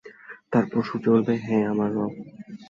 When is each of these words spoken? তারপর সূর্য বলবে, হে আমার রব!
তারপর 0.53 0.81
সূর্য 0.83 1.05
বলবে, 1.13 1.33
হে 1.45 1.57
আমার 1.71 1.89
রব! 1.95 2.13